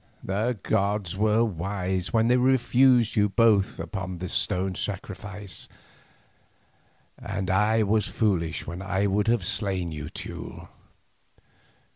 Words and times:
"The 0.23 0.57
gods 0.63 1.15
were 1.15 1.43
wise 1.45 2.11
when 2.11 2.27
they 2.27 2.35
refused 2.35 3.15
you 3.15 3.29
both 3.29 3.79
upon 3.79 4.17
the 4.17 4.27
stone 4.29 4.71
of 4.71 4.79
sacrifice, 4.79 5.69
and 7.19 7.51
I 7.51 7.83
was 7.83 8.07
foolish 8.07 8.65
when 8.65 8.81
I 8.81 9.05
would 9.05 9.27
have 9.27 9.45
slain 9.45 9.91
you, 9.91 10.09
Teule. 10.09 10.69